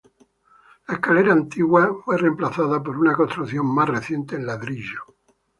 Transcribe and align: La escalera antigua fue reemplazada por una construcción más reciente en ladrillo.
La 0.87 0.95
escalera 0.95 1.31
antigua 1.31 1.95
fue 2.03 2.17
reemplazada 2.17 2.81
por 2.81 2.97
una 2.97 3.13
construcción 3.13 3.67
más 3.71 3.87
reciente 3.87 4.35
en 4.35 4.47
ladrillo. 4.47 5.03